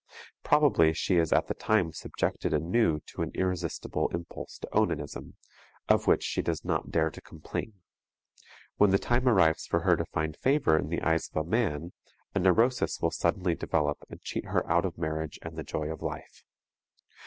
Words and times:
Probably 0.43 0.93
she 0.93 1.17
is 1.17 1.31
at 1.31 1.45
the 1.45 1.53
time 1.53 1.91
subjected 1.91 2.55
anew 2.55 3.01
to 3.05 3.21
an 3.21 3.29
irresistible 3.35 4.09
impulse 4.15 4.57
to 4.57 4.67
onanism, 4.75 5.35
of 5.87 6.07
which 6.07 6.23
she 6.23 6.41
does 6.41 6.65
not 6.65 6.89
dare 6.89 7.11
to 7.11 7.21
complain. 7.21 7.73
When 8.77 8.89
the 8.89 8.97
time 8.97 9.27
arrives 9.27 9.67
for 9.67 9.81
her 9.81 9.95
to 9.95 10.05
find 10.05 10.35
favor 10.35 10.75
in 10.75 10.89
the 10.89 11.03
eyes 11.03 11.29
of 11.31 11.45
a 11.45 11.47
man, 11.47 11.93
a 12.33 12.39
neurosis 12.39 12.99
will 12.99 13.11
suddenly 13.11 13.53
develop 13.53 13.99
and 14.09 14.19
cheat 14.23 14.45
her 14.45 14.67
out 14.67 14.85
of 14.85 14.97
marriage 14.97 15.37
and 15.43 15.55
the 15.55 15.63
joy 15.63 15.91
of 15.93 16.01
life. 16.01 16.45